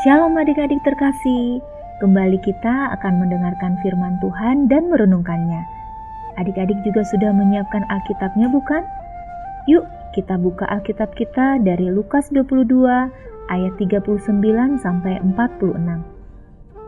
Shalom 0.00 0.32
adik-adik 0.40 0.80
terkasih, 0.80 1.60
kembali 2.00 2.40
kita 2.40 2.88
akan 2.96 3.20
mendengarkan 3.20 3.76
firman 3.84 4.16
Tuhan 4.24 4.64
dan 4.64 4.88
merenungkannya. 4.88 5.60
Adik-adik 6.40 6.80
juga 6.88 7.04
sudah 7.04 7.28
menyiapkan 7.36 7.84
Alkitabnya 7.84 8.48
bukan? 8.48 8.80
Yuk 9.68 9.84
kita 10.16 10.40
buka 10.40 10.64
Alkitab 10.72 11.12
kita 11.20 11.60
dari 11.60 11.92
Lukas 11.92 12.32
22 12.32 12.80
ayat 13.52 13.76
39 13.76 14.80
sampai 14.80 15.20
46. 15.20 15.76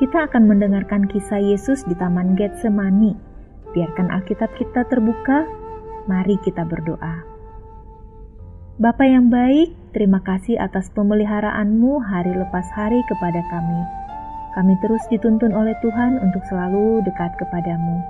Kita 0.00 0.24
akan 0.24 0.42
mendengarkan 0.48 1.04
kisah 1.04 1.44
Yesus 1.44 1.84
di 1.84 1.92
Taman 2.00 2.40
Getsemani. 2.40 3.12
Biarkan 3.76 4.16
Alkitab 4.16 4.48
kita 4.56 4.88
terbuka, 4.88 5.44
mari 6.08 6.40
kita 6.40 6.64
berdoa. 6.64 7.20
Bapa 8.80 9.04
yang 9.04 9.28
baik, 9.28 9.83
terima 9.94 10.20
kasih 10.26 10.58
atas 10.58 10.90
pemeliharaanmu 10.92 12.02
hari 12.02 12.34
lepas 12.34 12.66
hari 12.74 13.00
kepada 13.06 13.40
kami. 13.48 13.80
Kami 14.58 14.74
terus 14.82 15.02
dituntun 15.10 15.54
oleh 15.54 15.74
Tuhan 15.82 16.18
untuk 16.22 16.42
selalu 16.46 17.02
dekat 17.06 17.34
kepadamu. 17.38 18.02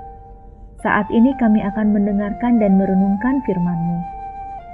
Saat 0.81 1.09
ini 1.09 1.33
kami 1.41 1.61
akan 1.65 1.93
mendengarkan 1.93 2.61
dan 2.61 2.77
merenungkan 2.77 3.41
firman-Mu. 3.45 3.97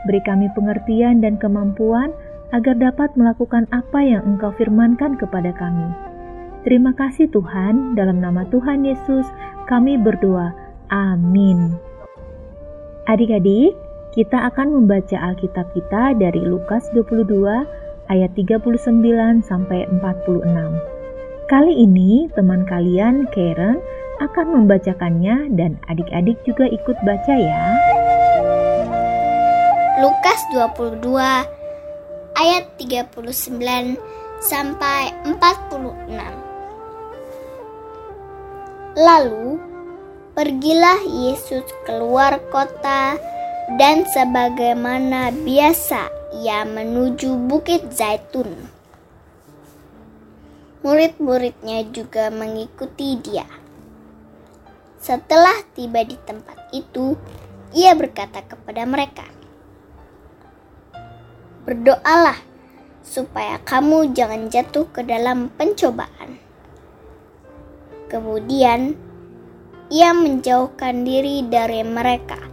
Beri 0.10 0.22
kami 0.28 0.52
pengertian 0.52 1.24
dan 1.24 1.40
kemampuan 1.40 2.12
agar 2.52 2.76
dapat 2.76 3.16
melakukan 3.16 3.70
apa 3.72 4.00
yang 4.04 4.24
Engkau 4.28 4.52
firmankan 4.60 5.16
kepada 5.16 5.56
kami. 5.56 5.88
Terima 6.68 6.92
kasih 6.94 7.32
Tuhan, 7.32 7.96
dalam 7.96 8.20
nama 8.20 8.44
Tuhan 8.52 8.84
Yesus 8.84 9.26
kami 9.72 9.96
berdoa. 9.96 10.52
Amin. 10.92 11.80
Adik-adik, 13.08 13.74
kita 14.12 14.52
akan 14.52 14.76
membaca 14.76 15.16
Alkitab 15.16 15.72
kita 15.72 16.12
dari 16.20 16.44
Lukas 16.44 16.84
22 16.92 17.48
ayat 18.12 18.32
39 18.36 18.84
sampai 19.48 19.88
46. 19.88 20.44
Kali 21.48 21.74
ini 21.80 22.28
teman 22.36 22.68
kalian 22.68 23.24
Karen 23.32 23.80
akan 24.20 24.48
membacakannya 24.52 25.56
dan 25.56 25.80
adik-adik 25.88 26.36
juga 26.44 26.68
ikut 26.68 26.98
baca 27.08 27.36
ya. 27.40 27.64
Lukas 30.04 30.40
22 30.52 31.08
ayat 32.36 32.64
39 32.76 33.16
sampai 34.44 35.16
46. 35.24 36.12
Lalu 39.00 39.56
pergilah 40.36 41.00
Yesus 41.08 41.64
keluar 41.88 42.44
kota 42.52 43.16
dan 43.80 44.04
sebagaimana 44.04 45.32
biasa 45.32 46.12
ia 46.44 46.68
menuju 46.68 47.40
Bukit 47.48 47.88
Zaitun. 47.96 48.52
Murid-muridnya 50.84 51.88
juga 51.94 52.28
mengikuti 52.34 53.16
dia. 53.22 53.48
Setelah 55.00 55.64
tiba 55.72 56.04
di 56.04 56.20
tempat 56.20 56.68
itu, 56.76 57.16
ia 57.72 57.96
berkata 57.96 58.44
kepada 58.44 58.84
mereka, 58.84 59.24
"Berdoalah 61.64 62.40
supaya 63.06 63.56
kamu 63.64 64.12
jangan 64.12 64.52
jatuh 64.52 64.90
ke 64.92 65.06
dalam 65.06 65.48
pencobaan." 65.56 66.42
Kemudian 68.12 69.00
ia 69.88 70.12
menjauhkan 70.12 71.08
diri 71.08 71.48
dari 71.48 71.88
mereka 71.88 72.51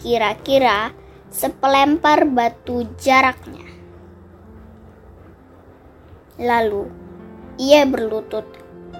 kira-kira 0.00 0.96
sepelempar 1.28 2.24
batu 2.24 2.88
jaraknya. 2.96 3.68
Lalu 6.40 6.88
ia 7.60 7.84
berlutut 7.84 8.48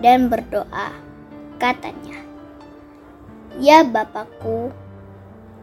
dan 0.05 0.29
berdoa, 0.29 0.93
katanya, 1.57 2.21
"Ya 3.57 3.81
Bapakku, 3.81 4.69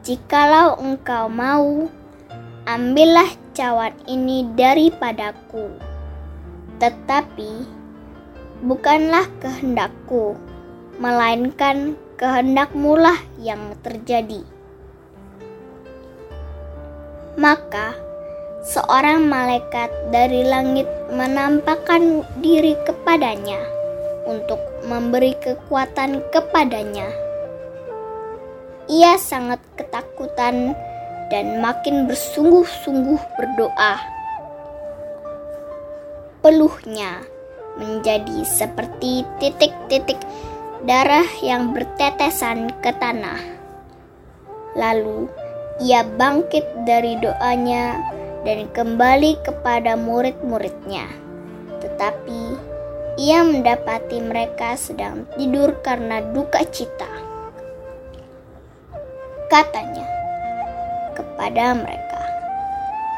jikalau 0.02 0.82
engkau 0.82 1.30
mau, 1.30 1.86
ambillah 2.66 3.30
cawan 3.54 3.94
ini 4.10 4.50
daripadaku. 4.58 5.78
Tetapi 6.82 7.52
bukanlah 8.66 9.30
kehendakku, 9.38 10.34
melainkan 10.98 11.94
kehendakmu 12.18 12.98
lah 12.98 13.22
yang 13.38 13.78
terjadi." 13.86 14.57
Maka 17.38 17.94
seorang 18.66 19.30
malaikat 19.30 19.94
dari 20.10 20.42
langit 20.42 20.90
menampakkan 21.14 22.26
diri 22.42 22.74
kepadanya 22.82 23.62
untuk 24.26 24.58
memberi 24.90 25.38
kekuatan 25.38 26.26
kepadanya. 26.34 27.06
Ia 28.90 29.22
sangat 29.22 29.62
ketakutan 29.78 30.74
dan 31.30 31.62
makin 31.62 32.10
bersungguh-sungguh 32.10 33.22
berdoa. 33.38 34.02
Peluhnya 36.42 37.22
menjadi 37.78 38.42
seperti 38.50 39.22
titik-titik 39.38 40.18
darah 40.90 41.28
yang 41.46 41.70
bertetesan 41.70 42.74
ke 42.82 42.90
tanah. 42.98 43.38
Lalu 44.74 45.30
ia 45.78 46.02
bangkit 46.02 46.66
dari 46.90 47.22
doanya 47.22 48.02
dan 48.42 48.66
kembali 48.74 49.38
kepada 49.46 49.94
murid-muridnya. 49.94 51.06
Tetapi 51.78 52.42
ia 53.22 53.46
mendapati 53.46 54.18
mereka 54.22 54.74
sedang 54.74 55.30
tidur 55.38 55.78
karena 55.86 56.22
duka 56.34 56.66
cita. 56.70 57.10
Katanya 59.54 60.06
kepada 61.14 61.78
mereka, 61.78 62.22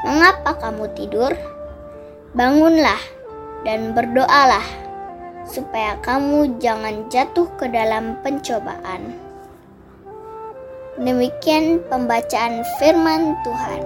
"Mengapa 0.04 0.60
kamu 0.60 0.92
tidur? 1.00 1.32
Bangunlah 2.36 3.02
dan 3.64 3.96
berdoalah, 3.96 4.64
supaya 5.48 5.98
kamu 6.04 6.60
jangan 6.60 7.08
jatuh 7.08 7.48
ke 7.56 7.72
dalam 7.72 8.20
pencobaan." 8.20 9.29
Demikian 11.00 11.80
pembacaan 11.88 12.60
firman 12.76 13.32
Tuhan. 13.48 13.82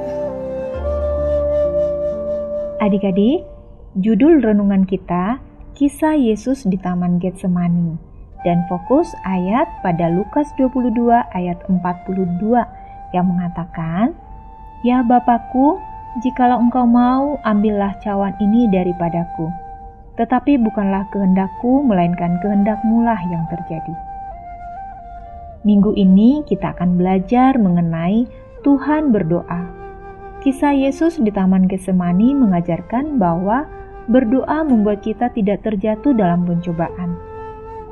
Adik-adik, 2.81 3.45
judul 4.01 4.41
renungan 4.41 4.81
kita 4.89 5.37
Kisah 5.77 6.17
Yesus 6.17 6.65
di 6.65 6.73
Taman 6.81 7.21
Getsemani 7.21 8.01
dan 8.41 8.65
fokus 8.65 9.13
ayat 9.29 9.69
pada 9.85 10.09
Lukas 10.09 10.49
22 10.57 11.13
ayat 11.37 11.61
42 11.69 12.41
yang 13.13 13.25
mengatakan, 13.29 14.17
Ya 14.81 15.05
Bapakku, 15.05 15.77
jikalau 16.25 16.65
engkau 16.65 16.89
mau, 16.89 17.37
ambillah 17.45 17.93
cawan 18.01 18.33
ini 18.41 18.65
daripadaku. 18.73 19.53
Tetapi 20.17 20.57
bukanlah 20.57 21.05
kehendakku, 21.13 21.85
melainkan 21.85 22.41
kehendakmu 22.41 23.05
lah 23.05 23.21
yang 23.29 23.45
terjadi. 23.53 24.12
Minggu 25.63 25.95
ini 25.95 26.43
kita 26.43 26.75
akan 26.75 26.99
belajar 26.99 27.55
mengenai 27.55 28.27
Tuhan 28.67 29.15
berdoa. 29.15 29.63
Kisah 30.43 30.75
Yesus 30.75 31.23
di 31.23 31.31
Taman 31.31 31.71
Getsemani 31.71 32.35
mengajarkan 32.35 33.15
bahwa 33.15 33.63
berdoa 34.11 34.67
membuat 34.67 34.99
kita 34.99 35.31
tidak 35.31 35.63
terjatuh 35.63 36.11
dalam 36.11 36.43
pencobaan. 36.43 37.15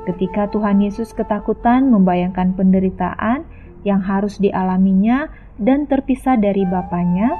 Ketika 0.04 0.52
Tuhan 0.52 0.84
Yesus 0.84 1.16
ketakutan 1.16 1.88
membayangkan 1.88 2.52
penderitaan 2.52 3.48
yang 3.88 4.04
harus 4.04 4.36
dialaminya 4.36 5.32
dan 5.56 5.88
terpisah 5.88 6.36
dari 6.36 6.68
Bapaknya, 6.68 7.32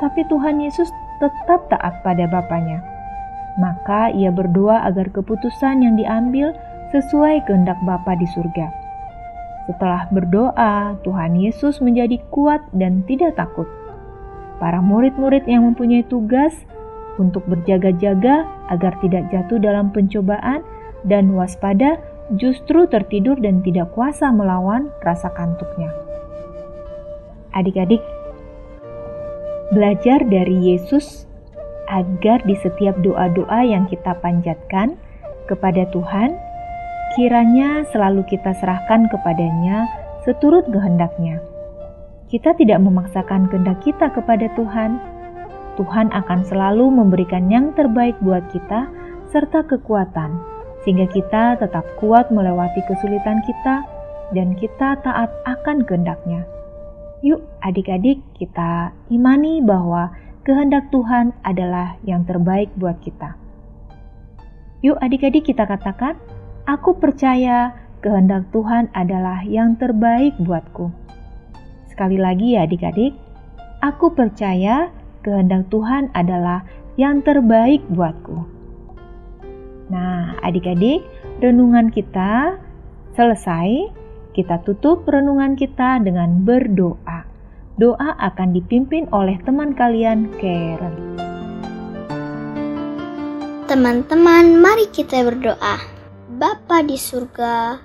tapi 0.00 0.24
Tuhan 0.32 0.56
Yesus 0.56 0.88
tetap 1.20 1.68
taat 1.68 2.00
pada 2.00 2.24
Bapaknya. 2.24 2.80
Maka 3.60 4.08
ia 4.08 4.32
berdoa 4.32 4.88
agar 4.88 5.12
keputusan 5.12 5.84
yang 5.84 6.00
diambil 6.00 6.56
sesuai 6.96 7.44
kehendak 7.44 7.76
Bapa 7.84 8.16
di 8.16 8.24
surga. 8.32 8.85
Setelah 9.66 10.06
berdoa, 10.14 10.94
Tuhan 11.02 11.42
Yesus 11.42 11.82
menjadi 11.82 12.22
kuat 12.30 12.62
dan 12.70 13.02
tidak 13.10 13.34
takut. 13.34 13.66
Para 14.62 14.78
murid-murid 14.78 15.44
yang 15.50 15.66
mempunyai 15.66 16.06
tugas 16.06 16.54
untuk 17.18 17.42
berjaga-jaga 17.50 18.46
agar 18.70 18.94
tidak 19.02 19.28
jatuh 19.34 19.58
dalam 19.58 19.90
pencobaan 19.90 20.62
dan 21.02 21.34
waspada 21.34 21.98
justru 22.34 22.86
tertidur 22.90 23.38
dan 23.38 23.62
tidak 23.62 23.90
kuasa 23.94 24.30
melawan 24.30 24.90
rasa 25.02 25.30
kantuknya. 25.34 25.90
Adik-adik, 27.54 28.02
belajar 29.74 30.22
dari 30.26 30.74
Yesus 30.74 31.26
agar 31.86 32.42
di 32.42 32.58
setiap 32.58 32.98
doa-doa 33.02 33.62
yang 33.62 33.86
kita 33.86 34.18
panjatkan 34.18 34.98
kepada 35.46 35.86
Tuhan, 35.94 36.34
kiranya 37.16 37.88
selalu 37.88 38.28
kita 38.28 38.52
serahkan 38.60 39.08
kepadanya 39.08 39.88
seturut 40.28 40.68
kehendaknya. 40.68 41.40
Kita 42.28 42.52
tidak 42.52 42.84
memaksakan 42.84 43.48
kehendak 43.48 43.80
kita 43.80 44.12
kepada 44.12 44.52
Tuhan. 44.52 45.00
Tuhan 45.80 46.12
akan 46.12 46.40
selalu 46.44 46.92
memberikan 46.92 47.48
yang 47.48 47.72
terbaik 47.72 48.20
buat 48.20 48.44
kita 48.52 48.92
serta 49.32 49.64
kekuatan, 49.64 50.36
sehingga 50.84 51.08
kita 51.08 51.56
tetap 51.56 51.88
kuat 51.96 52.28
melewati 52.28 52.84
kesulitan 52.84 53.40
kita 53.48 53.88
dan 54.36 54.52
kita 54.60 55.00
taat 55.00 55.32
akan 55.48 55.88
kehendaknya. 55.88 56.44
Yuk 57.24 57.40
adik-adik 57.64 58.20
kita 58.36 58.92
imani 59.08 59.64
bahwa 59.64 60.12
kehendak 60.44 60.92
Tuhan 60.92 61.32
adalah 61.48 61.96
yang 62.04 62.28
terbaik 62.28 62.68
buat 62.76 63.00
kita. 63.00 63.40
Yuk 64.84 65.00
adik-adik 65.00 65.48
kita 65.48 65.64
katakan, 65.64 66.20
aku 66.66 66.98
percaya 66.98 67.72
kehendak 68.02 68.50
Tuhan 68.50 68.90
adalah 68.92 69.42
yang 69.46 69.78
terbaik 69.78 70.34
buatku. 70.42 70.90
Sekali 71.88 72.20
lagi 72.20 72.58
ya 72.58 72.66
adik-adik, 72.66 73.16
aku 73.80 74.12
percaya 74.12 74.90
kehendak 75.24 75.70
Tuhan 75.72 76.12
adalah 76.12 76.66
yang 77.00 77.22
terbaik 77.24 77.80
buatku. 77.88 78.44
Nah, 79.88 80.34
adik-adik, 80.42 81.06
renungan 81.38 81.94
kita 81.94 82.58
selesai. 83.14 83.94
Kita 84.36 84.60
tutup 84.68 85.08
renungan 85.08 85.56
kita 85.56 85.96
dengan 86.04 86.44
berdoa. 86.44 87.24
Doa 87.80 88.20
akan 88.20 88.52
dipimpin 88.52 89.08
oleh 89.08 89.40
teman 89.48 89.72
kalian, 89.72 90.28
Karen. 90.36 91.16
Teman-teman, 93.64 94.60
mari 94.60 94.84
kita 94.92 95.24
berdoa. 95.24 95.95
Bapa 96.36 96.84
di 96.84 97.00
surga, 97.00 97.80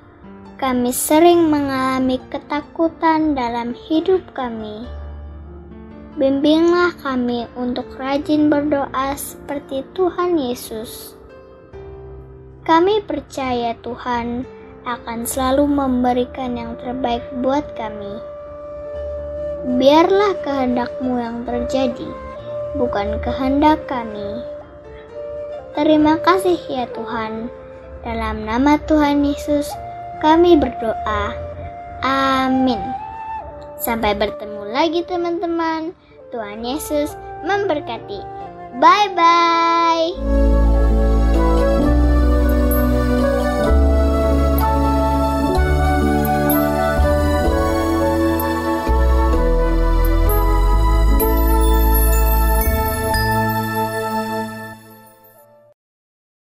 kami 0.59 0.91
sering 0.91 1.47
mengalami 1.47 2.19
ketakutan 2.27 3.31
dalam 3.31 3.71
hidup 3.71 4.19
kami. 4.35 4.83
Bimbinglah 6.19 6.91
kami 6.99 7.47
untuk 7.55 7.87
rajin 7.95 8.51
berdoa 8.51 9.15
seperti 9.15 9.87
Tuhan 9.95 10.35
Yesus. 10.35 11.15
Kami 12.67 12.99
percaya 13.07 13.71
Tuhan 13.79 14.43
akan 14.83 15.23
selalu 15.23 15.71
memberikan 15.71 16.59
yang 16.59 16.75
terbaik 16.83 17.23
buat 17.39 17.63
kami. 17.79 18.19
Biarlah 19.79 20.35
kehendakmu 20.43 21.23
yang 21.23 21.47
terjadi, 21.47 22.11
bukan 22.75 23.15
kehendak 23.23 23.87
kami. 23.87 24.43
Terima 25.71 26.19
kasih 26.19 26.59
ya 26.67 26.83
Tuhan. 26.91 27.60
Dalam 28.01 28.49
nama 28.49 28.81
Tuhan 28.89 29.21
Yesus, 29.21 29.69
kami 30.25 30.57
berdoa. 30.57 31.33
Amin. 32.01 32.81
Sampai 33.77 34.17
bertemu 34.17 34.61
lagi 34.73 35.05
teman-teman. 35.05 35.93
Tuhan 36.33 36.65
Yesus 36.65 37.13
memberkati. 37.45 38.21
Bye-bye. 38.81 40.60